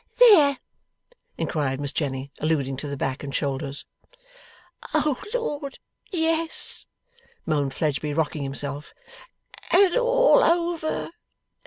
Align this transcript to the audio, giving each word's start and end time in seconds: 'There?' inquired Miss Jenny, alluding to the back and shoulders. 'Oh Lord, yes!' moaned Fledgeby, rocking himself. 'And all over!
'There?' 0.17 0.57
inquired 1.37 1.79
Miss 1.79 1.91
Jenny, 1.91 2.31
alluding 2.39 2.75
to 2.77 2.87
the 2.87 2.97
back 2.97 3.23
and 3.23 3.35
shoulders. 3.35 3.85
'Oh 4.95 5.21
Lord, 5.31 5.77
yes!' 6.11 6.87
moaned 7.45 7.75
Fledgeby, 7.75 8.11
rocking 8.11 8.41
himself. 8.41 8.95
'And 9.71 9.95
all 9.95 10.43
over! 10.43 11.11